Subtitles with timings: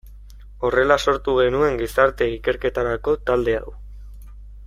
[0.67, 3.73] Horrela sortu genuen gizarte ikerketarako talde hau.